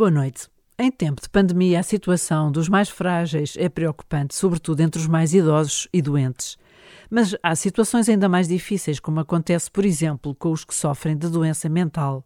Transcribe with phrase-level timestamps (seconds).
[0.00, 0.48] Boa noite.
[0.78, 5.34] Em tempo de pandemia, a situação dos mais frágeis é preocupante, sobretudo entre os mais
[5.34, 6.56] idosos e doentes.
[7.10, 11.28] Mas há situações ainda mais difíceis, como acontece, por exemplo, com os que sofrem de
[11.28, 12.24] doença mental.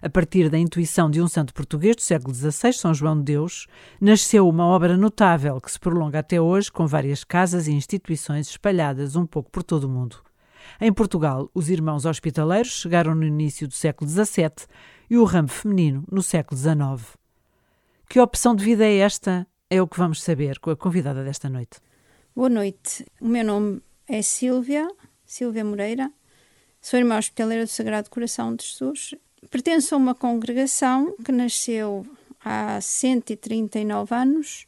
[0.00, 3.66] A partir da intuição de um santo português do século XVI, São João de Deus,
[4.00, 9.16] nasceu uma obra notável que se prolonga até hoje, com várias casas e instituições espalhadas
[9.16, 10.18] um pouco por todo o mundo.
[10.80, 14.68] Em Portugal, os irmãos hospitaleiros chegaram no início do século XVII
[15.10, 17.18] e o ramo feminino no século XIX.
[18.08, 19.46] Que opção de vida é esta?
[19.68, 21.80] É o que vamos saber com a convidada desta noite.
[22.34, 23.04] Boa noite.
[23.20, 24.88] O meu nome é Silvia,
[25.26, 26.12] Silvia Moreira.
[26.80, 29.14] Sou irmã hospitaleira do Sagrado Coração de Jesus.
[29.50, 32.06] Pertenço a uma congregação que nasceu
[32.44, 34.66] há 139 anos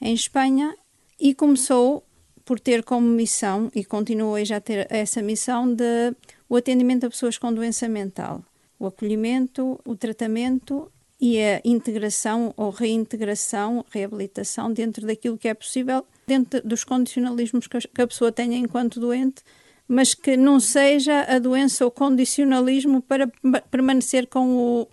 [0.00, 0.76] em Espanha
[1.18, 2.04] e começou
[2.44, 6.14] por ter como missão, e continua hoje a ter essa missão, de
[6.48, 8.44] o atendimento a pessoas com doença mental,
[8.78, 16.04] o acolhimento, o tratamento e a integração ou reintegração, reabilitação dentro daquilo que é possível,
[16.26, 19.42] dentro dos condicionalismos que a pessoa tenha enquanto doente,
[19.86, 23.26] mas que não seja a doença ou condicionalismo para
[23.70, 24.88] permanecer com o,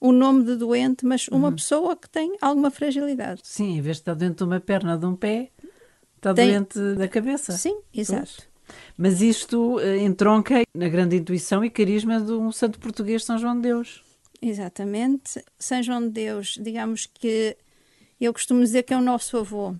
[0.00, 1.54] o nome de doente, mas uma uhum.
[1.54, 3.40] pessoa que tem alguma fragilidade.
[3.44, 5.50] Sim, em vez de estar dentro de uma perna, de um pé,
[6.16, 6.50] Está Tem...
[6.50, 7.52] doente da cabeça.
[7.52, 8.32] Sim, exato.
[8.36, 8.55] Pois.
[8.96, 13.56] Mas isto uh, entronca na grande intuição e carisma de um santo português, São João
[13.56, 14.02] de Deus.
[14.40, 15.42] Exatamente.
[15.58, 17.56] São João de Deus, digamos que
[18.20, 19.74] eu costumo dizer que é o nosso avô,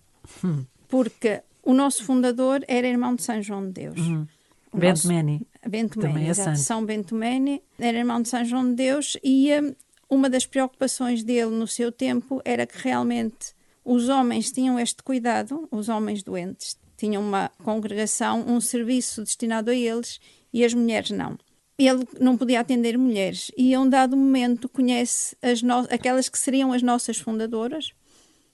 [0.45, 0.65] hum.
[0.89, 3.99] porque o nosso fundador era irmão de São João de Deus.
[3.99, 4.27] Hum.
[4.73, 5.09] Bento.
[5.09, 5.47] Meni.
[5.67, 6.59] Bento Meni, é exato.
[6.59, 9.75] São Bento Meni era irmão de São João de Deus e um,
[10.09, 15.67] uma das preocupações dele no seu tempo era que realmente os homens tinham este cuidado,
[15.71, 20.21] os homens doentes tinham uma congregação, um serviço destinado a eles
[20.53, 21.39] e as mulheres não.
[21.79, 25.87] Ele não podia atender mulheres e a um dado momento conhece as no...
[25.91, 27.93] aquelas que seriam as nossas fundadoras,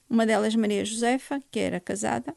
[0.09, 2.35] uma delas Maria Josefa, que era casada,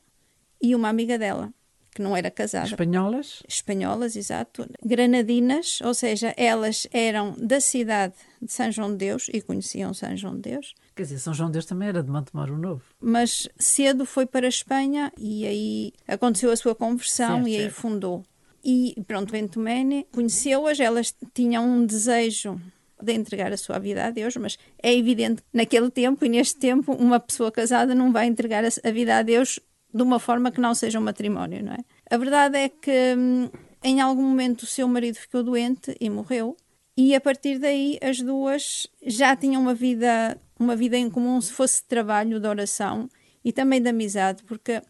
[0.63, 1.53] e uma amiga dela,
[1.93, 2.69] que não era casada.
[2.69, 3.43] Espanholas?
[3.49, 4.69] Espanholas, exato.
[4.85, 10.17] Granadinas, ou seja, elas eram da cidade de São João de Deus e conheciam São
[10.17, 10.75] João de Deus.
[10.97, 12.83] Quer dizer, São João de Deus também era de Montemoro Novo.
[12.99, 17.63] Mas cedo foi para a Espanha e aí aconteceu a sua conversão certo, e aí
[17.65, 17.75] certo.
[17.75, 18.25] fundou.
[18.65, 22.59] E pronto, Ventumene conheceu-as, elas tinham um desejo
[23.01, 26.59] de entregar a sua vida a Deus, mas é evidente que naquele tempo e neste
[26.59, 29.61] tempo uma pessoa casada não vai entregar a vida a Deus
[29.93, 31.85] de uma forma que não seja um matrimónio, não é?
[32.11, 33.51] A verdade é que hum,
[33.85, 36.57] em algum momento o seu marido ficou doente e morreu,
[36.97, 41.53] e a partir daí as duas já tinham uma vida, uma vida em comum, se
[41.53, 43.09] fosse de trabalho, de oração
[43.45, 44.83] e também de amizade, porque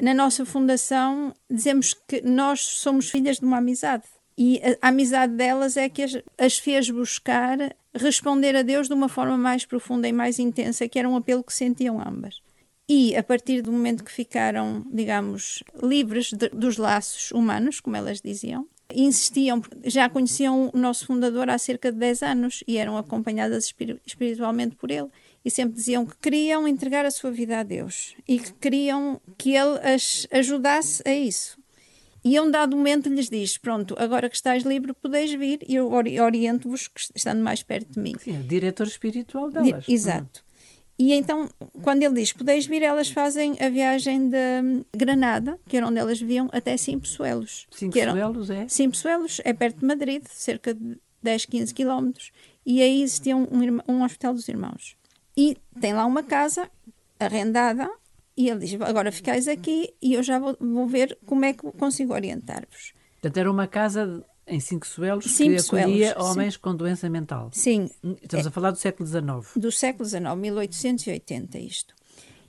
[0.00, 4.04] na nossa fundação dizemos que nós somos filhas de uma amizade.
[4.36, 7.58] E a, a amizade delas é que as, as fez buscar
[7.94, 11.44] responder a Deus de uma forma mais profunda e mais intensa, que era um apelo
[11.44, 12.42] que sentiam ambas.
[12.88, 18.20] E a partir do momento que ficaram, digamos, livres de, dos laços humanos, como elas
[18.20, 23.72] diziam, insistiam, já conheciam o nosso fundador há cerca de 10 anos e eram acompanhadas
[24.06, 25.08] espiritualmente por ele.
[25.44, 29.54] E sempre diziam que queriam entregar a sua vida a Deus e que queriam que
[29.54, 31.58] ele as ajudasse a isso.
[32.24, 35.74] E a um dado momento lhes diz: Pronto, agora que estás livre, podeis vir e
[35.74, 38.14] eu oriento-vos, estando mais perto de mim.
[38.18, 39.86] Sim, diretor espiritual delas.
[39.86, 40.43] Exato.
[40.98, 41.48] E então,
[41.82, 46.20] quando ele diz podeis vir, elas fazem a viagem de Granada, que era onde elas
[46.20, 47.66] viviam, até Simpesuelos.
[47.70, 48.68] Simpesuelos é?
[48.68, 52.32] Simpesuelos é perto de Madrid, cerca de 10, 15 quilómetros.
[52.64, 53.48] E aí existia um,
[53.88, 54.96] um hospital dos irmãos.
[55.36, 56.70] E tem lá uma casa
[57.18, 57.90] arrendada
[58.36, 61.70] e ele diz, agora ficais aqui e eu já vou, vou ver como é que
[61.72, 62.92] consigo orientar-vos.
[63.14, 66.60] Portanto, era uma casa em cinco suelos cinco que acolhia suelos, homens sim.
[66.60, 67.50] com doença mental.
[67.52, 67.88] Sim.
[68.22, 69.56] Estamos é, a falar do século XIX.
[69.56, 71.94] Do século XIX, 1880 isto.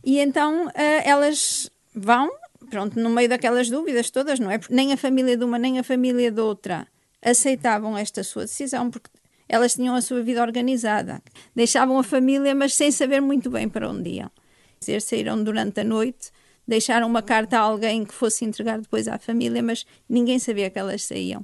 [0.03, 0.71] E então uh,
[1.03, 2.29] elas vão,
[2.69, 4.57] pronto, no meio daquelas dúvidas todas, não é?
[4.57, 6.87] Porque nem a família de uma nem a família de outra
[7.21, 9.09] aceitavam esta sua decisão, porque
[9.47, 11.21] elas tinham a sua vida organizada.
[11.55, 14.31] Deixavam a família, mas sem saber muito bem para onde iam.
[14.79, 16.29] Dizer, saíram durante a noite,
[16.67, 20.77] deixaram uma carta a alguém que fosse entregar depois à família, mas ninguém sabia que
[20.77, 21.43] elas saíam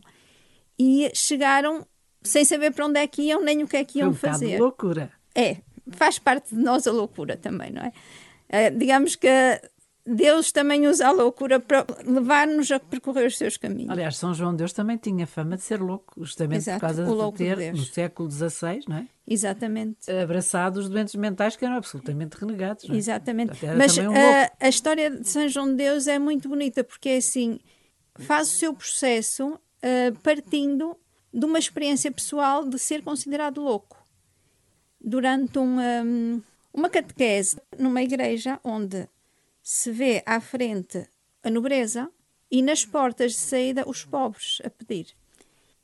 [0.81, 1.85] e chegaram
[2.23, 4.55] sem saber para onde é que iam nem o que é que iam um fazer.
[4.55, 5.11] De loucura.
[5.35, 5.57] É,
[5.91, 7.91] faz parte de nós a loucura também, não é?
[8.49, 9.29] Uh, digamos que
[10.03, 13.91] Deus também usa a loucura para levar-nos a percorrer os seus caminhos.
[13.91, 17.37] Aliás, São João Deus também tinha fama de ser louco, justamente Exato, por causa de
[17.37, 19.07] ter, no século XVI, não é?
[19.27, 20.11] Exatamente.
[20.11, 22.89] Abraçado os doentes mentais que eram absolutamente renegados.
[22.89, 22.95] É?
[22.95, 23.53] Exatamente.
[23.77, 24.11] Mas um
[24.59, 27.59] a história de São João de Deus é muito bonita, porque é assim,
[28.15, 30.97] faz o seu processo uh, partindo
[31.33, 33.97] de uma experiência pessoal de ser considerado louco.
[35.03, 36.03] durante uma,
[36.73, 39.07] uma catequese numa igreja onde
[39.63, 41.07] se vê à frente
[41.43, 42.11] a nobreza
[42.49, 45.15] e nas portas de saída os pobres a pedir.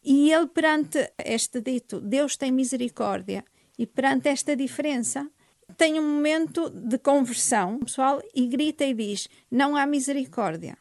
[0.03, 3.43] E ele, perante este dito, Deus tem misericórdia,
[3.77, 5.29] e perante esta diferença,
[5.77, 10.77] tem um momento de conversão pessoal e grita e diz: Não há misericórdia.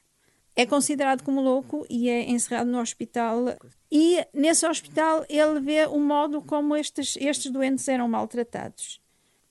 [0.57, 3.57] É considerado como louco e é encerrado no hospital.
[3.93, 9.01] E nesse hospital ele vê o modo como estes, estes doentes eram maltratados: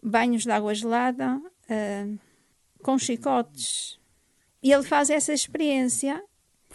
[0.02, 2.20] banhos de água gelada, uh,
[2.82, 4.00] com chicotes.
[4.64, 6.24] E ele faz essa experiência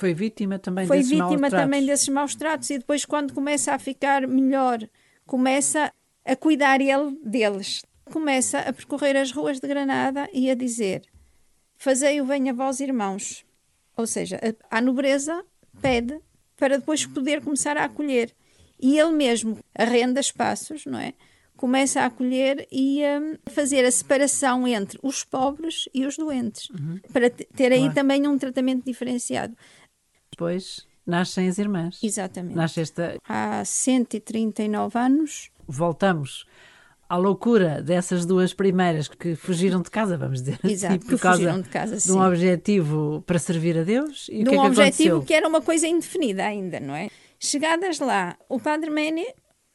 [0.01, 3.75] foi vítima também Foi desses vítima maus também desses maus tratos e depois quando começa
[3.75, 4.79] a ficar melhor,
[5.27, 5.93] começa
[6.25, 7.83] a cuidar ele deles.
[8.11, 11.03] Começa a percorrer as ruas de Granada e a dizer:
[11.77, 13.45] Fazei o bem a vós, irmãos.
[14.01, 15.45] Ou seja, a, a nobreza
[15.81, 16.19] pede
[16.57, 18.33] para depois poder começar a acolher.
[18.79, 21.15] E ele mesmo arrenda espaços, não é?
[21.57, 23.21] Começa a acolher e a
[23.51, 26.99] fazer a separação entre os pobres e os doentes, uhum.
[27.13, 27.95] para ter aí claro.
[27.95, 29.55] também um tratamento diferenciado
[30.41, 32.03] depois nascem as irmãs.
[32.03, 32.57] Exatamente.
[32.57, 33.19] Nasce esta...
[33.29, 35.51] Há 139 anos.
[35.69, 36.47] Voltamos
[37.11, 41.19] à loucura dessas duas primeiras que fugiram de casa, vamos dizer assim, Exato, assim, por
[41.19, 44.29] causa de, casa, de um objetivo para servir a Deus.
[44.31, 45.23] E de um que é que objetivo aconteceu?
[45.23, 47.11] que era uma coisa indefinida ainda, não é?
[47.37, 49.27] Chegadas lá, o Padre Mene,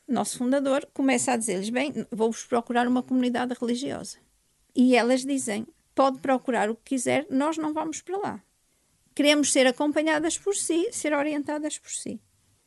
[0.07, 4.17] nosso fundador, começa a dizer-lhes: Bem, vou-vos procurar uma comunidade religiosa.
[4.73, 8.41] E elas dizem: Pode procurar o que quiser, nós não vamos para lá.
[9.13, 12.21] Queremos ser acompanhadas por si, ser orientadas por si.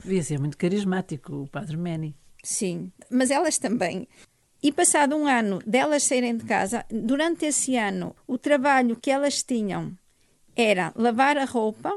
[0.05, 2.15] Devia ser muito carismático o Padre Manny.
[2.45, 4.07] Sim, mas elas também.
[4.61, 9.43] E passado um ano delas saírem de casa, durante esse ano, o trabalho que elas
[9.43, 9.97] tinham
[10.57, 11.97] era lavar a roupa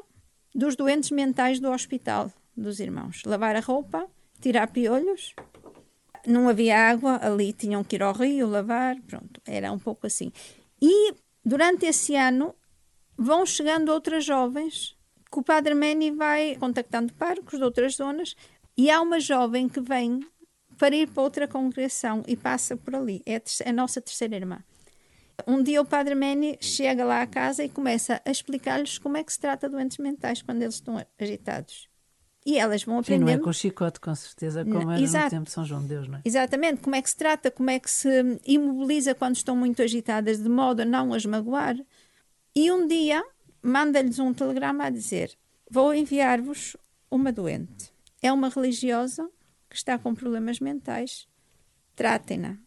[0.53, 3.23] dos doentes mentais do hospital dos irmãos.
[3.25, 4.07] Lavar a roupa,
[4.39, 5.33] tirar piolhos.
[6.27, 10.31] Não havia água, ali tinham que ir ao rio lavar, pronto, era um pouco assim.
[10.79, 12.53] E durante esse ano
[13.17, 14.95] vão chegando outras jovens
[15.31, 18.35] que o Padre Meni vai contactando parcos de outras zonas
[18.77, 20.19] e há uma jovem que vem
[20.81, 23.21] para ir para outra congregação e passa por ali.
[23.23, 23.39] É
[23.69, 24.63] a nossa terceira irmã.
[25.45, 29.23] Um dia o Padre Meni chega lá à casa e começa a explicar-lhes como é
[29.23, 31.87] que se trata doentes mentais quando eles estão agitados.
[32.43, 33.27] E elas vão aprendendo.
[33.27, 35.25] Sim, não é com chicote, com certeza, como era Exato.
[35.25, 36.21] no tempo de São João de Deus, não é?
[36.25, 40.41] Exatamente, como é que se trata, como é que se imobiliza quando estão muito agitadas,
[40.41, 41.75] de modo a não as magoar.
[42.55, 43.23] E um dia
[43.61, 45.37] manda-lhes um telegrama a dizer:
[45.69, 46.75] Vou enviar-vos
[47.11, 47.93] uma doente.
[48.19, 49.29] É uma religiosa
[49.71, 51.27] que está com problemas mentais.
[51.95, 52.57] Tratem-na.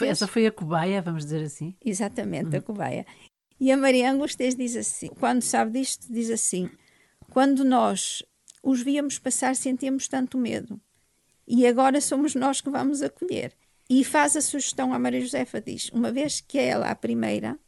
[0.00, 1.76] Essa foi a cobaia, vamos dizer assim?
[1.84, 3.04] Exatamente, a cobaia.
[3.58, 6.70] E a Maria Angústias diz assim: quando sabe disto, diz assim:
[7.32, 8.22] quando nós
[8.62, 10.80] os víamos passar, sentíamos tanto medo.
[11.46, 13.52] E agora somos nós que vamos acolher.
[13.90, 17.58] E faz a sugestão à Maria Josefa: diz, uma vez que é ela a primeira,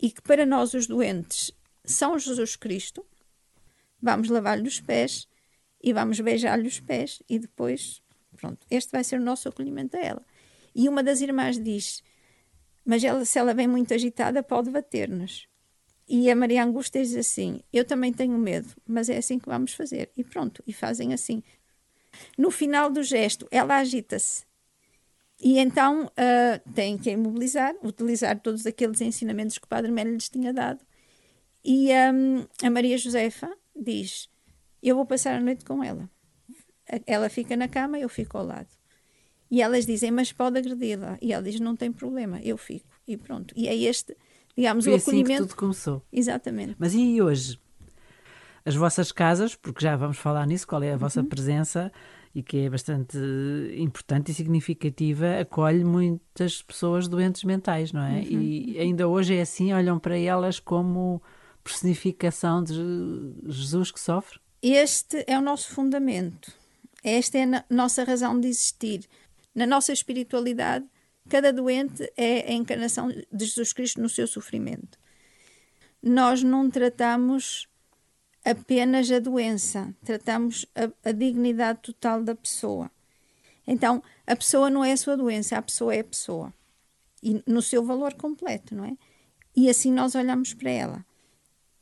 [0.00, 1.52] e que para nós, os doentes,
[1.84, 3.04] são Jesus Cristo,
[4.00, 5.28] vamos lavar-lhe os pés
[5.84, 8.02] e vamos beijar-lhe os pés e depois,
[8.36, 10.26] pronto, este vai ser o nosso acolhimento a ela.
[10.74, 12.02] E uma das irmãs diz:
[12.84, 15.46] Mas ela, se ela vem muito agitada, pode bater-nos.
[16.08, 19.74] E a Maria Angústia diz assim: Eu também tenho medo, mas é assim que vamos
[19.74, 20.10] fazer.
[20.16, 21.42] E pronto, e fazem assim.
[22.38, 24.44] No final do gesto, ela agita-se
[25.40, 30.28] e então uh, têm que imobilizar, utilizar todos aqueles ensinamentos que o Padre Melo lhes
[30.28, 30.80] tinha dado.
[31.62, 34.28] E um, a Maria Josefa diz:
[34.84, 36.08] Eu vou passar a noite com ela.
[37.06, 38.68] Ela fica na cama, eu fico ao lado.
[39.50, 41.16] E elas dizem: Mas pode agredi-la.
[41.22, 42.86] E ela diz: Não tem problema, eu fico.
[43.08, 43.54] E pronto.
[43.56, 44.16] E é este,
[44.56, 45.32] digamos, Foi o acolhimento.
[45.32, 46.02] Assim que tudo começou.
[46.12, 46.76] Exatamente.
[46.78, 47.58] Mas e hoje?
[48.64, 51.26] As vossas casas, porque já vamos falar nisso, qual é a vossa uhum.
[51.26, 51.90] presença?
[52.34, 53.16] e que é bastante
[53.76, 58.22] importante e significativa, acolhe muitas pessoas doentes mentais, não é?
[58.22, 58.40] Uhum.
[58.42, 61.22] E ainda hoje é assim, olham para elas como
[61.62, 62.74] personificação de
[63.46, 64.40] Jesus que sofre?
[64.66, 66.50] Este é o nosso fundamento.
[67.02, 69.06] Esta é a nossa razão de existir.
[69.54, 70.86] Na nossa espiritualidade,
[71.28, 74.98] cada doente é a encarnação de Jesus Cristo no seu sofrimento.
[76.02, 77.68] Nós não tratamos
[78.42, 82.90] apenas a doença, tratamos a, a, dignidade total da pessoa.
[83.66, 86.54] Então, a pessoa não é a sua doença, a pessoa é a pessoa.
[87.22, 88.96] E no seu valor completo, não é?
[89.54, 91.06] E assim nós olhamos para ela.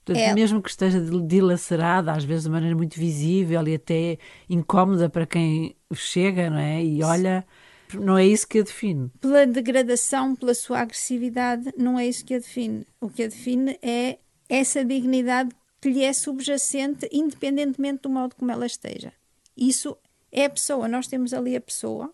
[0.04, 0.34] Portanto, é...
[0.34, 4.18] mesmo que esteja dilacerada, às vezes de maneira muito visível e até
[4.48, 6.82] incómoda para quem chega, não é?
[6.82, 7.46] E olha,
[7.94, 9.10] não é isso que a define.
[9.20, 12.84] Pela degradação, pela sua agressividade, não é isso que a define.
[13.00, 14.18] O que a define é
[14.48, 19.12] essa dignidade que lhe é subjacente, independentemente do modo como ela esteja.
[19.56, 19.96] Isso
[20.32, 22.12] é a pessoa, nós temos ali a pessoa,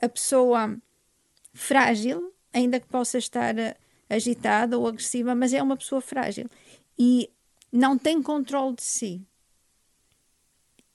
[0.00, 0.76] a pessoa
[1.52, 3.54] frágil, ainda que possa estar
[4.08, 6.48] agitada ou agressiva, mas é uma pessoa frágil
[6.98, 7.30] e
[7.72, 9.26] não tem controle de si.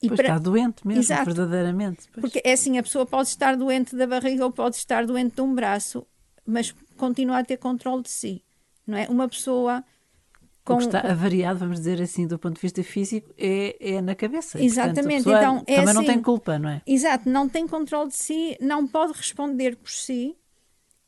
[0.01, 0.29] E pois para...
[0.29, 1.25] está doente mesmo, Exato.
[1.25, 2.09] verdadeiramente.
[2.11, 2.21] Pois.
[2.21, 5.41] Porque é assim, a pessoa pode estar doente da barriga ou pode estar doente de
[5.41, 6.05] um braço,
[6.45, 8.43] mas continua a ter controle de si,
[8.85, 9.07] não é?
[9.07, 9.83] Uma pessoa
[10.65, 10.73] com...
[10.73, 14.13] O que está avariado, vamos dizer assim, do ponto de vista físico, é, é na
[14.13, 14.61] cabeça.
[14.61, 15.23] Exatamente.
[15.23, 16.81] Portanto, então, é também assim, não tem culpa, não é?
[16.85, 20.35] Exato, não tem controle de si, não pode responder por si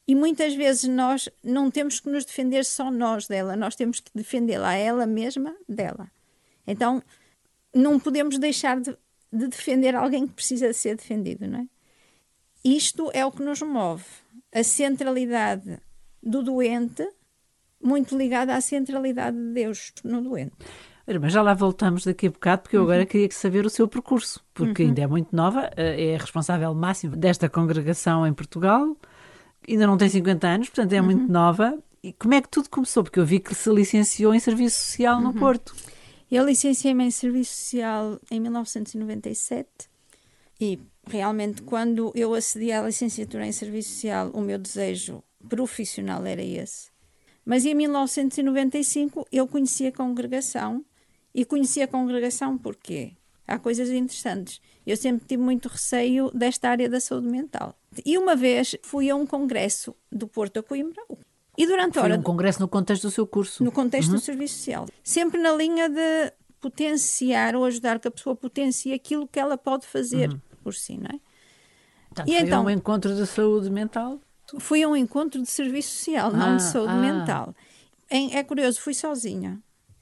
[0.08, 4.12] e muitas vezes nós não temos que nos defender só nós dela, nós temos que
[4.14, 6.12] defendê-la a ela mesma dela.
[6.68, 7.02] Então,
[7.74, 8.96] não podemos deixar de,
[9.32, 11.68] de defender alguém que precisa de ser defendido, não é?
[12.64, 14.04] Isto é o que nos move.
[14.52, 15.80] A centralidade
[16.22, 17.08] do doente
[17.82, 20.54] muito ligada à centralidade de Deus no doente.
[21.22, 23.06] Mas já lá voltamos daqui a bocado, porque eu agora uhum.
[23.06, 24.90] queria saber o seu percurso, porque uhum.
[24.90, 28.98] ainda é muito nova, eh, é responsável máxima desta congregação em Portugal,
[29.68, 31.06] ainda não tem 50 anos, portanto é uhum.
[31.06, 31.78] muito nova.
[32.04, 33.04] E como é que tudo começou?
[33.04, 35.34] Porque eu vi que se licenciou em Serviço Social no uhum.
[35.34, 35.76] Porto.
[36.32, 39.68] Eu licenciei-me em Serviço Social em 1997
[40.60, 46.44] e realmente quando eu acedi à licenciatura em Serviço Social, o meu desejo profissional era
[46.44, 46.90] esse.
[47.46, 50.84] Mas em 1995 eu conheci a congregação
[51.34, 53.14] e conheci a congregação porque
[53.48, 54.60] há coisas interessantes.
[54.86, 57.76] Eu sempre tive muito receio desta área da saúde mental.
[58.06, 61.02] E uma vez fui a um congresso do Porto a Coimbra
[61.58, 62.14] e durante a hora...
[62.14, 63.64] Foi um congresso no contexto do seu curso.
[63.64, 64.16] No contexto uhum.
[64.16, 64.86] do serviço social.
[65.04, 69.86] Sempre na linha de potenciar ou ajudar que a pessoa potencie aquilo que ela pode
[69.86, 70.40] fazer uhum.
[70.64, 71.20] por si, não é?
[72.10, 74.20] Portanto, e foi então, um encontro de saúde mental?
[74.60, 77.02] Fui a um encontro de serviço social, ah, não de saúde ah.
[77.02, 77.56] mental.
[78.10, 79.60] É, é, curioso, fui sozinha.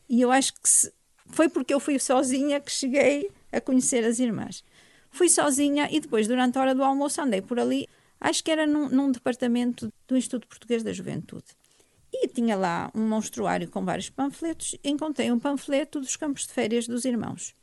[0.10, 0.94] E eu acho que se,
[1.28, 4.64] foi porque eu fui sozinha que cheguei a conhecer as irmãs.
[5.14, 7.88] Fui sozinha e depois, durante a hora do almoço, andei por ali.
[8.20, 11.46] Acho que era num, num departamento do Instituto Português da Juventude.
[12.12, 14.76] E tinha lá um monstruário com vários panfletos.
[14.84, 17.56] Encontrei um panfleto dos campos de férias dos irmãos.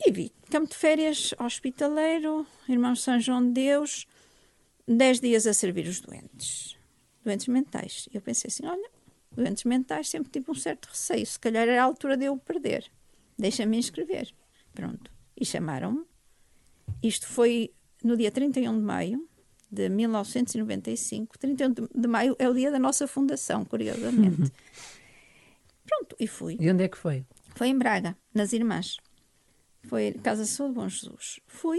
[0.00, 4.06] E vi campo de férias hospitaleiro, Irmãos São João de Deus,
[4.88, 6.78] 10 dias a servir os doentes,
[7.22, 8.08] doentes mentais.
[8.10, 8.90] E eu pensei assim: olha,
[9.30, 12.90] doentes mentais sempre tive um certo receio, se calhar era a altura de eu perder.
[13.38, 14.32] Deixa-me inscrever.
[14.72, 15.10] Pronto.
[15.36, 16.09] E chamaram-me.
[17.02, 19.28] Isto foi no dia 31 de maio
[19.70, 21.38] de 1995.
[21.38, 24.52] 31 de maio é o dia da nossa fundação, curiosamente.
[25.86, 26.56] Pronto, e fui.
[26.60, 27.24] E onde é que foi?
[27.54, 28.96] Foi em Braga, nas Irmãs.
[29.84, 31.40] Foi Casa Saúde Bom Jesus.
[31.46, 31.78] Fui,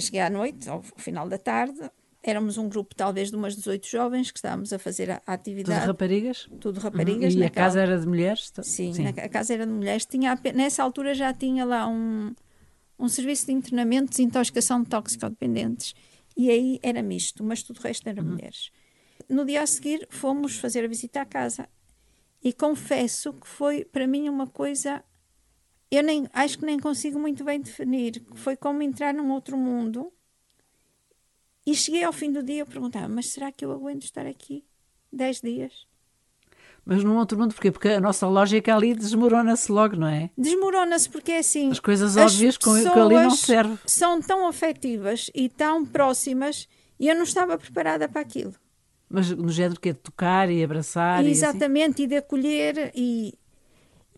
[0.00, 1.90] cheguei à noite, ao final da tarde,
[2.22, 5.80] éramos um grupo talvez de umas 18 jovens que estávamos a fazer a, atividade.
[5.80, 6.48] Tudo raparigas?
[6.60, 7.34] Tudo raparigas.
[7.34, 7.40] Uhum.
[7.40, 7.66] E naquela...
[7.66, 8.52] a casa era de mulheres?
[8.62, 9.06] Sim, Sim.
[9.06, 10.04] A casa era de mulheres.
[10.06, 12.34] Tinha, nessa altura já tinha lá um,
[12.98, 15.94] um serviço de internamento, desintoxicação de toxicodependentes.
[16.36, 18.30] E aí era misto, mas tudo o resto era uhum.
[18.30, 18.70] mulheres.
[19.28, 21.68] No dia a seguir fomos fazer a visita à casa.
[22.42, 25.02] E confesso que foi para mim uma coisa
[25.90, 28.22] eu nem acho que nem consigo muito bem definir.
[28.34, 30.12] Foi como entrar num outro mundo
[31.64, 34.64] e cheguei ao fim do dia e perguntava: mas será que eu aguento estar aqui
[35.12, 35.86] 10 dias?
[36.88, 37.72] Mas num outro mundo, porquê?
[37.72, 40.30] Porque a nossa lógica ali desmorona-se logo, não é?
[40.38, 41.68] Desmorona-se porque é assim.
[41.72, 43.76] As coisas óbvias com que ali não serve.
[43.84, 46.68] São tão afetivas e tão próximas
[47.00, 48.54] e eu não estava preparada para aquilo.
[49.08, 51.26] Mas no género que é de tocar e abraçar.
[51.26, 52.02] Exatamente, e, assim?
[52.04, 52.92] e de acolher.
[52.94, 53.34] E,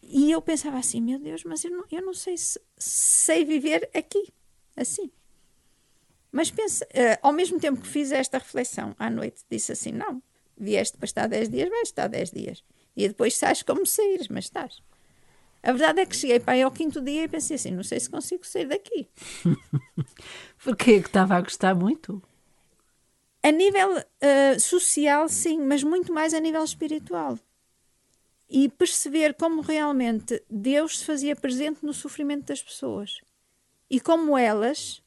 [0.03, 3.89] e eu pensava assim: meu Deus, mas eu não, eu não sei se sei viver
[3.95, 4.31] aqui,
[4.77, 5.11] assim.
[6.31, 10.23] Mas pensa, uh, ao mesmo tempo que fiz esta reflexão à noite, disse assim: não,
[10.59, 12.65] vieste para estar 10 dias, vais estar 10 dias.
[12.97, 14.83] E depois sais como saíres, mas estás.
[15.63, 18.01] A verdade é que cheguei para aí ao quinto dia e pensei assim: não sei
[18.01, 19.09] se consigo sair daqui.
[20.63, 21.01] Porquê?
[21.01, 22.23] Que estava a gostar muito?
[23.43, 27.39] A nível uh, social, sim, mas muito mais a nível espiritual.
[28.49, 33.21] E perceber como realmente Deus se fazia presente no sofrimento das pessoas.
[33.91, 35.03] E como elas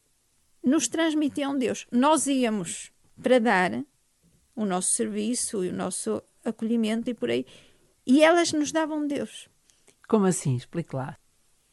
[0.63, 1.87] nos transmitiam Deus.
[1.91, 2.91] Nós íamos
[3.21, 3.83] para dar
[4.61, 7.45] o nosso serviço e o nosso acolhimento e por aí,
[8.05, 9.47] e elas nos davam Deus.
[10.07, 10.55] Como assim?
[10.55, 11.17] Explique lá.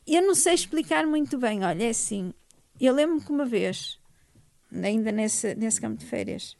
[0.07, 1.64] Eu não sei explicar muito bem.
[1.64, 2.33] Olha, é assim.
[2.80, 3.99] Eu lembro-me que uma vez,
[4.73, 6.57] ainda nesse, nesse campo de férias,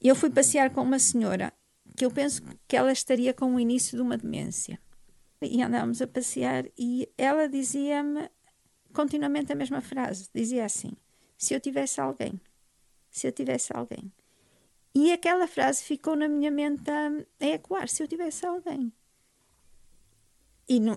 [0.00, 1.52] eu fui passear com uma senhora
[1.96, 4.78] que eu penso que ela estaria com o início de uma demência.
[5.40, 8.30] E andávamos a passear e ela dizia-me
[8.92, 10.28] continuamente a mesma frase.
[10.34, 10.92] Dizia assim:
[11.36, 12.40] se eu tivesse alguém,
[13.10, 14.12] se eu tivesse alguém.
[14.98, 18.90] E aquela frase ficou na minha mente a, a ecoar: se eu tivesse alguém.
[20.66, 20.96] E não,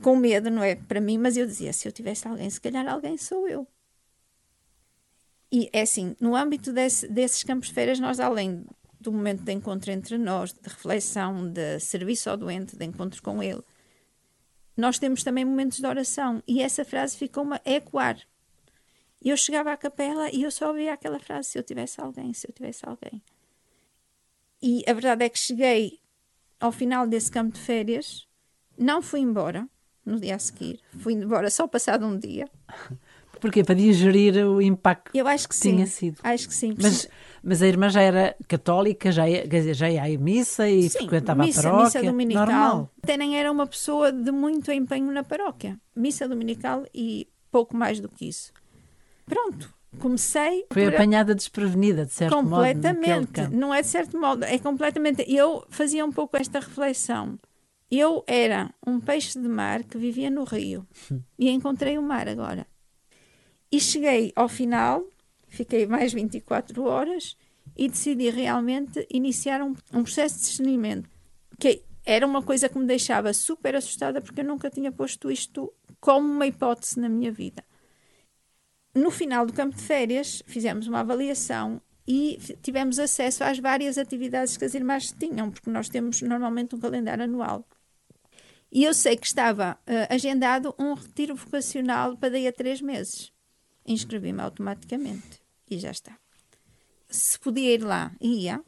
[0.00, 2.86] com medo, não é para mim, mas eu dizia: se eu tivesse alguém, se calhar
[2.86, 3.66] alguém sou eu.
[5.50, 8.64] E é assim, no âmbito desse, desses campos de férias, nós além
[9.00, 13.42] do momento de encontro entre nós, de reflexão, de serviço ao doente, de encontro com
[13.42, 13.64] ele,
[14.76, 16.40] nós temos também momentos de oração.
[16.46, 18.20] E essa frase ficou-me a ecoar.
[19.20, 22.48] Eu chegava à capela e eu só ouvia aquela frase: se eu tivesse alguém, se
[22.48, 23.20] eu tivesse alguém.
[24.62, 25.98] E a verdade é que cheguei
[26.58, 28.26] ao final desse campo de férias,
[28.76, 29.68] não fui embora
[30.04, 32.48] no dia a seguir, fui embora só passado um dia.
[33.40, 33.64] Porquê?
[33.64, 35.76] Para digerir o impacto Eu acho que, que sim.
[35.76, 36.18] tinha sido.
[36.22, 36.76] Acho que sim.
[36.80, 37.08] Mas,
[37.42, 41.42] mas a irmã já era católica, já ia, já ia à missa e sim, frequentava
[41.42, 41.84] missa, a paróquia.
[41.84, 42.46] Missa dominical.
[42.46, 42.90] Normal.
[43.02, 45.80] Até nem era uma pessoa de muito empenho na paróquia.
[45.96, 48.52] Missa dominical e pouco mais do que isso.
[49.24, 50.66] Pronto, comecei.
[50.72, 50.94] Foi por...
[50.94, 53.40] apanhada desprevenida, de certo completamente.
[53.40, 53.56] modo.
[53.56, 55.24] Não é de certo modo, é completamente.
[55.28, 57.38] Eu fazia um pouco esta reflexão.
[57.90, 60.86] Eu era um peixe de mar que vivia no rio
[61.38, 62.66] e encontrei o mar agora.
[63.72, 65.04] E cheguei ao final,
[65.48, 67.36] fiquei mais 24 horas
[67.76, 71.10] e decidi realmente iniciar um, um processo de discernimento.
[71.58, 75.72] Que era uma coisa que me deixava super assustada porque eu nunca tinha posto isto
[76.00, 77.64] como uma hipótese na minha vida.
[78.94, 84.56] No final do campo de férias, fizemos uma avaliação e tivemos acesso às várias atividades
[84.56, 87.64] que as irmãs tinham, porque nós temos normalmente um calendário anual.
[88.72, 93.32] E eu sei que estava uh, agendado um retiro vocacional para daí a três meses.
[93.86, 96.16] Inscrevi-me automaticamente e já está.
[97.08, 98.62] Se podia ir lá, ia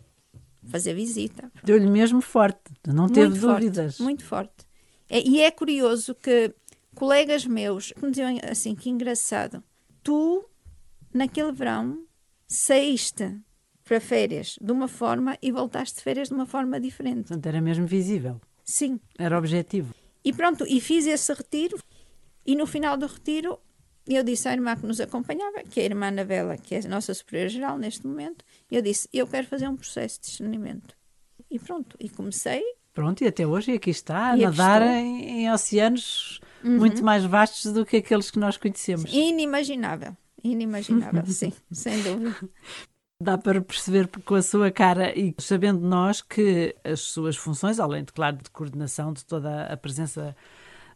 [0.64, 1.50] fazer visita.
[1.62, 3.96] Deu-lhe mesmo forte, não teve muito dúvidas.
[3.96, 4.66] Forte, muito forte.
[5.08, 6.54] É, e é curioso que
[6.94, 9.62] colegas meus me diziam assim: que engraçado,
[10.02, 10.48] tu,
[11.12, 12.06] naquele verão,
[12.46, 13.40] saíste
[13.84, 17.28] para férias de uma forma e voltaste de férias de uma forma diferente.
[17.28, 18.40] Portanto, era mesmo visível.
[18.64, 19.00] Sim.
[19.18, 19.94] Era objetivo.
[20.24, 21.78] E pronto, e fiz esse retiro.
[22.46, 23.58] E no final do retiro,
[24.06, 26.88] eu disse à irmã que nos acompanhava, que é a irmã Anabela, que é a
[26.88, 30.96] nossa superior geral neste momento, eu disse: Eu quero fazer um processo de discernimento.
[31.50, 32.62] E pronto, e comecei.
[32.92, 36.78] Pronto, e até hoje aqui está, a E nadar em, em oceanos Uhum.
[36.78, 39.12] muito mais vastos do que aqueles que nós conhecemos.
[39.12, 40.16] Inimaginável.
[40.42, 42.36] Inimaginável, sim, sem dúvida.
[43.22, 48.02] Dá para perceber com a sua cara e sabendo nós que as suas funções, além
[48.04, 50.36] de, claro, de coordenação de toda a presença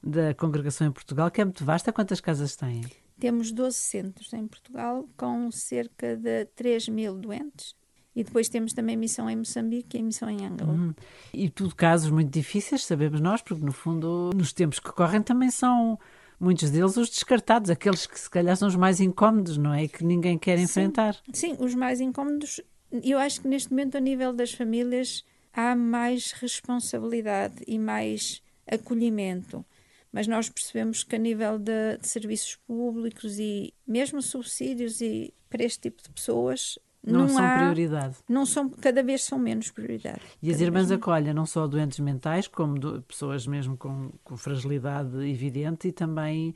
[0.03, 2.83] da congregação em Portugal, que é muito vasta, quantas casas têm?
[3.19, 7.75] Temos 12 centros em Portugal, com cerca de 3 mil doentes.
[8.17, 10.73] E depois temos também missão em Moçambique e missão em Angola.
[10.73, 10.95] Uhum.
[11.35, 15.51] E tudo casos muito difíceis, sabemos nós, porque no fundo, nos tempos que correm, também
[15.51, 15.99] são
[16.41, 19.85] muitos deles os descartados, aqueles que se calhar são os mais incómodos, não é?
[19.85, 21.15] E que ninguém quer enfrentar.
[21.31, 22.59] Sim, os mais incómodos.
[22.91, 29.63] Eu acho que neste momento, a nível das famílias, há mais responsabilidade e mais acolhimento.
[30.11, 35.63] Mas nós percebemos que a nível de, de serviços públicos e mesmo subsídios e para
[35.63, 38.17] este tipo de pessoas Não, não, são há, prioridade.
[38.29, 40.21] não são cada vez são menos prioridade.
[40.43, 45.17] E as irmãs acolhem não só doentes mentais, como do- pessoas mesmo com, com fragilidade
[45.29, 46.55] evidente e também,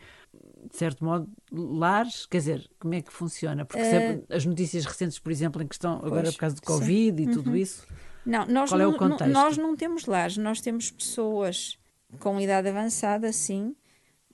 [0.68, 2.26] de certo modo, lares.
[2.26, 3.64] Quer dizer, como é que funciona?
[3.64, 6.72] Porque sempre- as notícias recentes, por exemplo, em questão, agora Pois, por causa do sim.
[6.72, 6.78] Uhum.
[6.80, 7.86] Covid e tudo isso,
[8.26, 9.32] Não, nós, Qual é o não, não- contexto?
[9.32, 11.78] nós não temos lares, nós temos pessoas
[12.18, 13.74] com idade avançada, sim,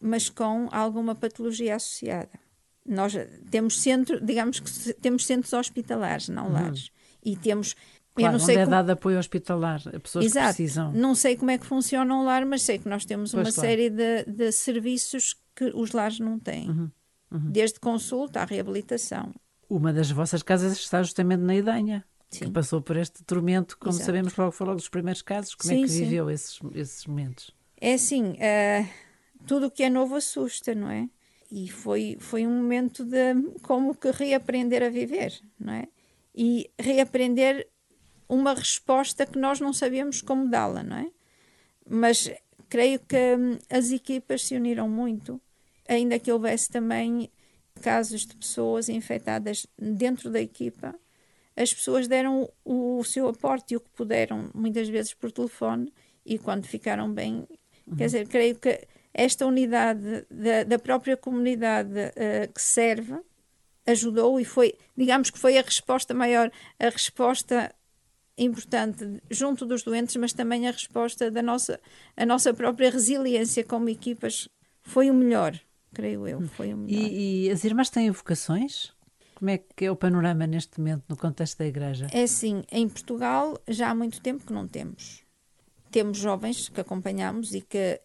[0.00, 2.30] mas com alguma patologia associada.
[2.88, 3.14] Nós
[3.50, 6.90] temos centro, digamos que temos centros hospitalares, não lares.
[7.24, 7.76] E temos, eu
[8.22, 10.46] claro, não sei onde é como- dado apoio hospitalar a pessoas que Exato.
[10.54, 10.92] precisam.
[10.92, 13.52] Não sei como é que funciona um lar, mas sei que nós temos Pois, uma
[13.52, 13.68] claro.
[13.68, 16.70] série de, de serviços que os lares não têm.
[16.70, 16.90] Uhum,
[17.50, 19.34] Desde consulta à reabilitação.
[19.68, 22.52] Uma das vossas casas está justamente na Idanha, que Sim.
[22.52, 24.06] passou por este tormento, como Exato.
[24.06, 25.54] sabemos logo foi logo dos primeiros casos.
[25.56, 26.04] Como é Sim, que sim.
[26.04, 27.50] viveu esses, esses momentos?
[27.80, 28.86] É assim, eh,
[29.46, 31.08] tudo o que é novo assusta, não é?
[31.50, 35.88] E foi, foi um momento de como que reaprender a viver, não é?
[36.34, 37.68] E reaprender
[38.28, 41.10] uma resposta que nós não sabíamos como dá-la, não é?
[41.88, 42.30] Mas
[42.68, 45.40] creio que hum, as equipas se uniram muito,
[45.88, 47.30] ainda que houvesse também
[47.80, 50.94] casos de pessoas infectadas dentro da equipa,
[51.54, 55.92] as pessoas deram o, o seu aporte e o que puderam, muitas vezes por telefone,
[56.24, 57.46] e quando ficaram bem,
[57.96, 63.18] quer dizer, creio que esta unidade da, da própria comunidade eh, que serve
[63.86, 67.74] ajudou e foi, digamos que foi a resposta maior, a resposta
[68.36, 71.80] importante junto dos doentes, mas também a resposta da nossa,
[72.16, 74.48] a nossa própria resiliência como equipas
[74.82, 75.58] foi o melhor,
[75.94, 77.10] creio eu, foi o melhor.
[77.10, 78.94] E, e as irmãs têm vocações?
[79.36, 82.06] Como é que é o panorama neste momento no contexto da igreja?
[82.12, 85.22] É assim, em Portugal já há muito tempo que não temos.
[85.90, 88.00] Temos jovens que acompanhamos e que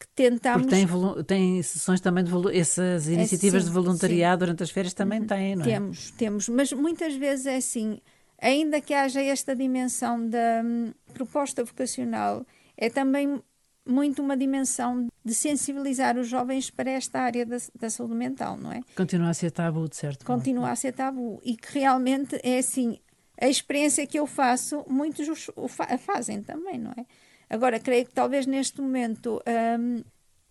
[0.00, 0.66] que tentamos.
[0.66, 4.46] Porque tem, tem sessões também de essas iniciativas é, sim, de voluntariado sim.
[4.46, 5.68] durante as férias também têm, não é?
[5.68, 8.00] Temos, temos, mas muitas vezes é assim,
[8.40, 12.46] ainda que haja esta dimensão da hum, proposta vocacional,
[12.78, 13.42] é também
[13.86, 18.72] muito uma dimensão de sensibilizar os jovens para esta área da, da saúde mental, não
[18.72, 18.80] é?
[18.96, 21.40] Continua a ser tabu, de certo Continua a ser tabu.
[21.44, 22.98] E que realmente é assim,
[23.38, 27.04] a experiência que eu faço, muitos o fa fazem também, não é?
[27.50, 29.42] Agora, creio que talvez neste momento
[29.76, 30.02] um,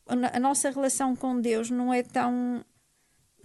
[0.05, 2.63] a nossa relação com Deus não é tão,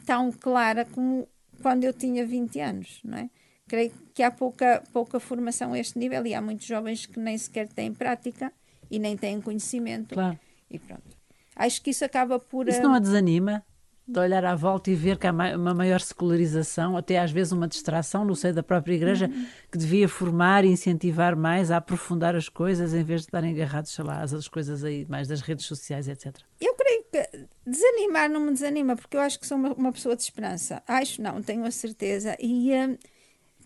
[0.05, 1.29] tão clara como
[1.63, 3.31] quando eu tinha 20 anos, não é?
[3.69, 7.39] Creio que há pouca, pouca formação a este nível e há muitos jovens que nem
[7.39, 8.53] sequer têm prática
[8.91, 10.15] e nem têm conhecimento.
[10.15, 10.39] Claro.
[10.71, 11.17] E pronto.
[11.57, 12.69] Acho que isso acaba por.
[12.69, 13.65] Isso não a desanima?
[14.07, 17.67] De olhar à volta e ver que há uma maior secularização, até às vezes uma
[17.67, 19.47] distração no seio da própria Igreja, uhum.
[19.73, 23.93] que devia formar e incentivar mais a aprofundar as coisas em vez de estarem agarrados,
[23.93, 26.37] sei lá, às coisas aí, mais das redes sociais, etc.
[26.61, 30.15] Eu creio que desanimar não me desanima, porque eu acho que sou uma, uma pessoa
[30.15, 30.83] de esperança.
[30.87, 32.37] Acho não, tenho a certeza.
[32.39, 32.99] E uh,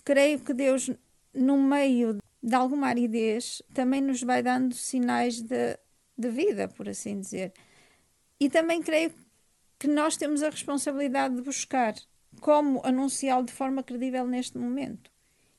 [0.04, 0.90] creio que Deus,
[1.34, 5.78] no meio de alguma aridez, também nos vai dando sinais de,
[6.16, 7.52] de vida, por assim dizer.
[8.40, 9.27] E também creio que
[9.86, 11.94] nós temos a responsabilidade de buscar
[12.40, 15.10] como anunciá-lo de forma credível neste momento.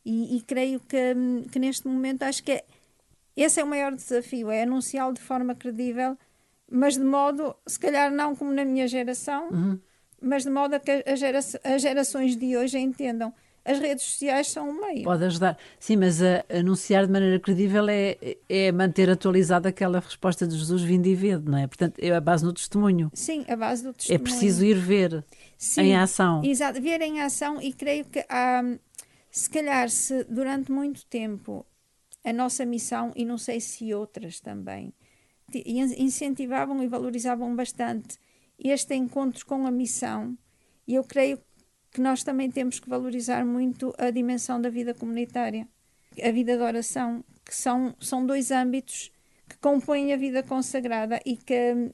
[0.05, 1.15] E, e creio que,
[1.51, 2.65] que, neste momento acho que é,
[3.35, 6.17] esse é o maior desafio, é anunciá-lo de forma credível,
[6.69, 9.79] mas de modo, se calhar não como na minha geração, uhum.
[10.21, 14.47] mas de modo a que as, gera, as gerações de hoje entendam as redes sociais
[14.47, 15.03] são um meio.
[15.03, 15.57] Pode ajudar.
[15.79, 18.17] Sim, mas a, anunciar de maneira credível é,
[18.47, 21.67] é manter atualizada aquela resposta de Jesus vindo e vendo, não é?
[21.67, 23.11] Portanto, é a base no testemunho.
[23.13, 24.21] Sim, a base do testemunho.
[24.21, 25.25] É preciso ir ver
[25.57, 26.43] Sim, em ação.
[26.43, 28.63] Exato, ver em ação e creio que há,
[29.29, 31.65] se calhar, se durante muito tempo
[32.23, 34.93] a nossa missão, e não sei se outras também,
[35.97, 38.17] incentivavam e valorizavam bastante
[38.57, 40.37] este encontro com a missão,
[40.87, 41.39] e eu creio
[41.91, 45.67] que nós também temos que valorizar muito a dimensão da vida comunitária,
[46.21, 49.11] a vida de oração, que são, são dois âmbitos
[49.47, 51.91] que compõem a vida consagrada e que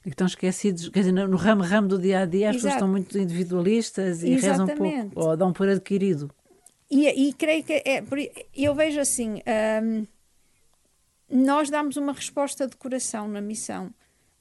[0.00, 2.88] e que estão esquecidos, quer dizer, no ramo-ramo do dia a dia, as pessoas estão
[2.88, 4.82] muito individualistas e Exatamente.
[4.82, 6.30] rezam pouco, ou dão por adquirido.
[6.90, 8.04] E, e creio que é,
[8.54, 9.40] eu vejo assim:
[9.82, 10.06] hum,
[11.30, 13.90] nós damos uma resposta de coração na missão,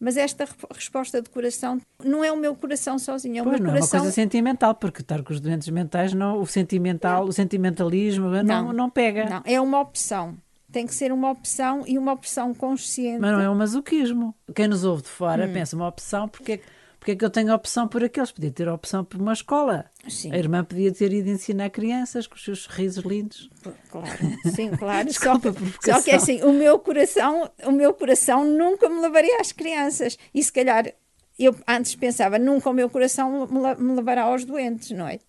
[0.03, 3.63] mas esta resposta de coração não é o meu coração sozinho, é o pois meu
[3.63, 3.97] não coração.
[3.97, 7.29] É uma coisa sentimental, porque estar com os doentes mentais, não, o sentimental, não.
[7.29, 9.29] o sentimentalismo não, não, não pega.
[9.29, 10.35] Não, é uma opção.
[10.69, 13.21] Tem que ser uma opção e uma opção consciente.
[13.21, 14.35] Mas não é um masoquismo.
[14.53, 15.53] Quem nos ouve de fora hum.
[15.53, 16.59] pensa uma opção porque
[17.03, 18.31] porque é que eu tenho opção por aqueles?
[18.31, 19.91] Podia ter opção por uma escola.
[20.07, 20.31] Sim.
[20.31, 23.49] A irmã podia ter ido ensinar crianças com os seus sorrisos lindos.
[23.89, 24.07] Claro,
[24.55, 25.03] sim, claro.
[25.11, 29.41] Desculpa, só, só que é assim, o meu coração, o meu coração nunca me levaria
[29.41, 30.17] às crianças.
[30.33, 30.93] E se calhar
[31.37, 35.19] eu antes pensava, nunca o meu coração me levará aos doentes, não é?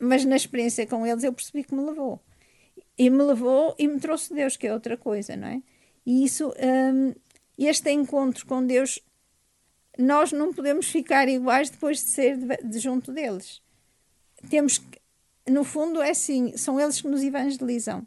[0.00, 2.20] Mas na experiência com eles eu percebi que me levou.
[2.98, 5.62] E me levou e me trouxe Deus, que é outra coisa, não é?
[6.04, 7.14] E isso, hum,
[7.56, 8.98] este encontro com Deus
[9.98, 13.60] nós não podemos ficar iguais depois de ser de, de junto deles.
[14.48, 15.00] Temos que,
[15.50, 18.06] no fundo, é assim, são eles que nos evangelizam.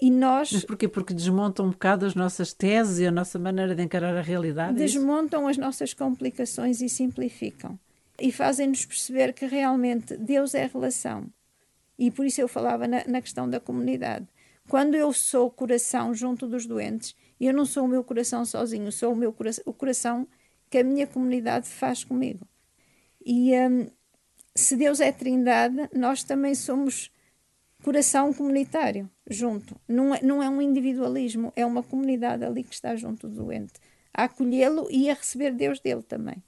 [0.00, 0.52] E nós.
[0.52, 0.88] Mas porquê?
[0.88, 4.72] Porque desmontam um bocado as nossas teses e a nossa maneira de encarar a realidade?
[4.72, 7.78] É desmontam as nossas complicações e simplificam.
[8.18, 11.26] E fazem-nos perceber que realmente Deus é relação.
[11.98, 14.26] E por isso eu falava na, na questão da comunidade.
[14.68, 18.90] Quando eu sou o coração junto dos doentes, eu não sou o meu coração sozinho,
[18.90, 20.26] sou o meu coração, o coração
[20.72, 22.48] que a minha comunidade faz comigo.
[23.22, 23.90] E um,
[24.54, 27.12] se Deus é trindade, nós também somos
[27.84, 29.78] coração comunitário, junto.
[29.86, 33.74] Não é, não é um individualismo, é uma comunidade ali que está junto do doente,
[34.14, 36.42] a acolhê-lo e a receber Deus dele também.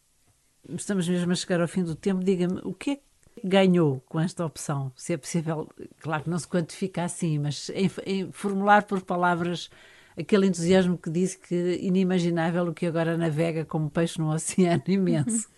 [0.70, 2.24] Estamos mesmo a chegar ao fim do tempo.
[2.24, 3.02] Diga-me, o que é que
[3.46, 4.90] ganhou com esta opção?
[4.96, 9.68] Se é possível, claro que não se quantifica assim, mas em, em formular por palavras
[10.16, 15.48] aquele entusiasmo que disse que inimaginável o que agora navega como peixe num oceano imenso.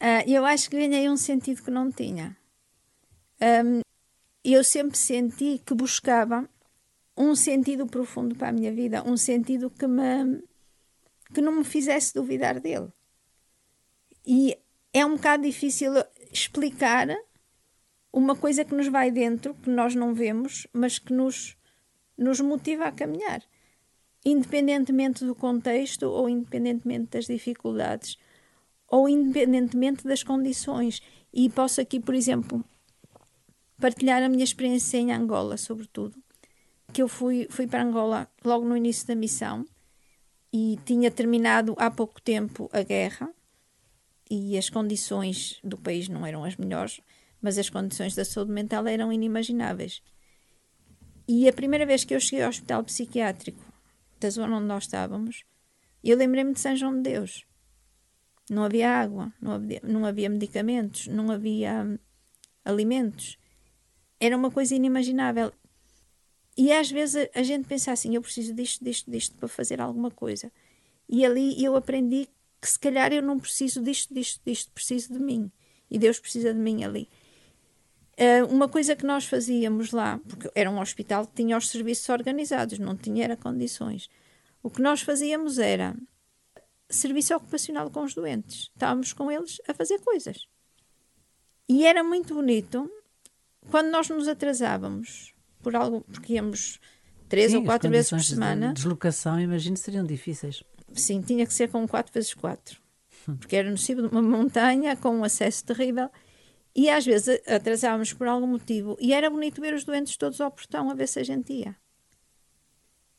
[0.00, 2.36] Uh, eu acho que ganhei um sentido que não tinha.
[3.40, 3.80] Um,
[4.44, 6.48] eu sempre senti que buscava
[7.16, 10.42] um sentido profundo para a minha vida, um sentido que me
[11.32, 12.88] que não me fizesse duvidar dele.
[14.26, 14.58] E
[14.92, 15.92] é um bocado difícil
[16.30, 17.08] explicar
[18.12, 21.56] uma coisa que nos vai dentro, que nós não vemos, mas que nos,
[22.18, 23.42] nos motiva a caminhar
[24.24, 28.16] independentemente do contexto ou independentemente das dificuldades
[28.88, 31.00] ou independentemente das condições.
[31.32, 32.64] E posso aqui, por exemplo,
[33.80, 36.22] partilhar a minha experiência em Angola, sobretudo,
[36.92, 39.64] que eu fui, fui para Angola logo no início da missão
[40.52, 43.30] e tinha terminado há pouco tempo a guerra
[44.30, 47.00] e as condições do país não eram as melhores,
[47.40, 50.02] mas as condições da saúde mental eram inimagináveis.
[51.26, 53.71] E a primeira vez que eu cheguei ao hospital psiquiátrico
[54.22, 55.44] da zona onde nós estávamos,
[56.02, 57.44] eu lembrei-me de São João de Deus.
[58.48, 61.98] Não havia água, não havia, não havia medicamentos, não havia hum,
[62.64, 63.38] alimentos.
[64.18, 65.52] Era uma coisa inimaginável.
[66.56, 69.80] E às vezes a, a gente pensa assim: eu preciso disto, disto, disto para fazer
[69.80, 70.50] alguma coisa.
[71.08, 72.28] E ali eu aprendi
[72.60, 75.50] que se calhar eu não preciso disto, disto, disto, preciso de mim.
[75.90, 77.08] E Deus precisa de mim ali.
[78.18, 82.08] Uh, uma coisa que nós fazíamos lá, porque era um hospital que tinha os serviços
[82.08, 84.08] organizados, não tinha era condições.
[84.62, 85.96] O que nós fazíamos era
[86.90, 88.70] serviço ocupacional com os doentes.
[88.74, 90.46] Estávamos com eles a fazer coisas.
[91.68, 92.90] E era muito bonito
[93.70, 96.78] quando nós nos atrasávamos por algo, porque íamos
[97.28, 98.68] três Sim, ou quatro vezes por semana.
[98.68, 100.62] De deslocação, imagino, seriam difíceis.
[100.92, 102.78] Sim, tinha que ser com quatro vezes quatro,
[103.38, 106.10] porque era no cimo de uma montanha com um acesso terrível.
[106.74, 110.50] E às vezes atrasávamos por algum motivo e era bonito ver os doentes todos ao
[110.50, 111.76] portão a ver se a gente ia.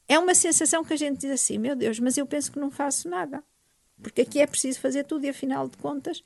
[0.07, 2.71] É uma sensação que a gente diz assim: meu Deus, mas eu penso que não
[2.71, 3.43] faço nada
[4.03, 6.21] porque aqui é preciso fazer tudo e afinal de contas.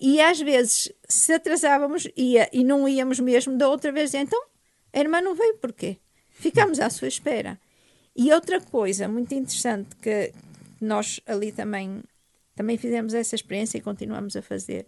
[0.00, 4.42] E às vezes, se atrasávamos ia, e não íamos mesmo, da outra vez, então
[4.92, 5.98] a irmã não veio, porquê?
[6.30, 7.60] Ficámos à sua espera.
[8.16, 10.32] E outra coisa muito interessante que
[10.80, 12.02] nós ali também,
[12.56, 14.86] também fizemos essa experiência e continuamos a fazer.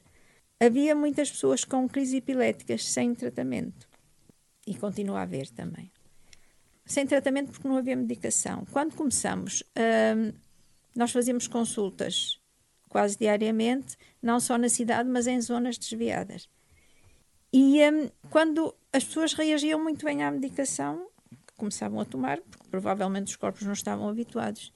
[0.64, 3.88] Havia muitas pessoas com crises epiléticas sem tratamento.
[4.66, 5.90] E continua a haver também.
[6.86, 8.64] Sem tratamento porque não havia medicação.
[8.70, 9.62] Quando começamos
[10.16, 10.32] hum,
[10.94, 12.40] nós fazíamos consultas
[12.88, 16.48] quase diariamente, não só na cidade, mas em zonas desviadas.
[17.52, 21.08] E um, quando as pessoas reagiam muito bem à medicação,
[21.56, 24.72] começavam a tomar, porque provavelmente os corpos não estavam habituados.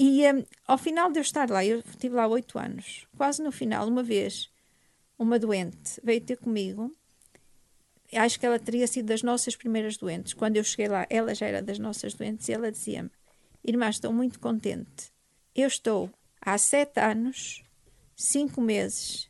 [0.00, 3.52] E um, ao final de eu estar lá, eu estive lá oito anos, quase no
[3.52, 4.50] final, uma vez,
[5.18, 6.94] uma doente veio ter comigo.
[8.12, 10.32] Acho que ela teria sido das nossas primeiras doentes.
[10.32, 13.10] Quando eu cheguei lá, ela já era das nossas doentes e ela dizia-me:
[13.64, 15.12] Irmã, estou muito contente
[15.60, 16.08] eu estou
[16.40, 17.64] há sete anos,
[18.14, 19.28] cinco meses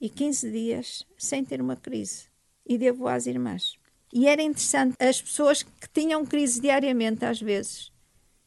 [0.00, 2.28] e quinze dias sem ter uma crise
[2.66, 3.74] e devo às irmãs.
[4.10, 7.92] E era interessante as pessoas que tinham crise diariamente, às vezes,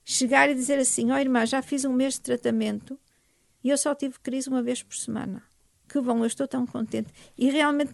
[0.04, 3.00] chegar e dizer assim: Ó oh, irmã, já fiz um mês de tratamento
[3.64, 5.44] e eu só tive crise uma vez por semana.
[5.88, 7.14] Que bom, eu estou tão contente.
[7.38, 7.94] E realmente,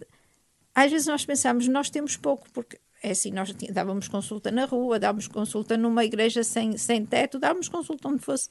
[0.74, 4.98] às vezes nós pensamos, nós temos pouco, porque é assim, nós dávamos consulta na rua,
[4.98, 8.48] dávamos consulta numa igreja sem, sem teto, dávamos consulta onde fosse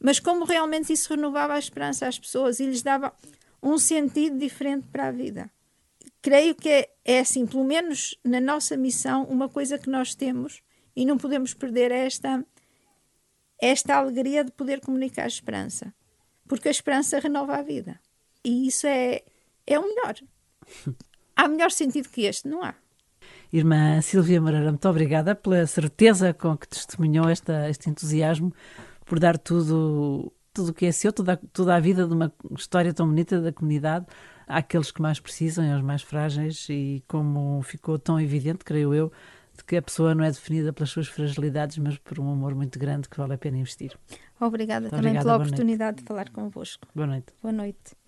[0.00, 3.12] mas como realmente isso renovava a esperança às pessoas e lhes dava
[3.62, 5.50] um sentido diferente para a vida.
[6.22, 10.62] Creio que é, é assim, pelo menos na nossa missão, uma coisa que nós temos
[10.96, 12.44] e não podemos perder é esta,
[13.60, 15.94] esta alegria de poder comunicar a esperança.
[16.48, 18.00] Porque a esperança renova a vida.
[18.44, 19.22] E isso é,
[19.66, 20.14] é o melhor.
[21.36, 22.74] Há melhor sentido que este, não há.
[23.52, 28.52] Irmã Silvia Moreira, muito obrigada pela certeza com que testemunhou esta, este entusiasmo
[29.04, 32.92] por dar tudo tudo o que é seu, toda, toda a vida de uma história
[32.92, 34.06] tão bonita da comunidade
[34.46, 39.12] àqueles que mais precisam e aos mais frágeis e como ficou tão evidente, creio eu,
[39.56, 42.78] de que a pessoa não é definida pelas suas fragilidades, mas por um amor muito
[42.78, 43.96] grande que vale a pena investir.
[44.40, 46.02] Obrigada Muito também obrigada, pela oportunidade noite.
[46.02, 46.88] de falar convosco.
[46.94, 47.32] Boa noite.
[47.40, 47.99] Boa noite.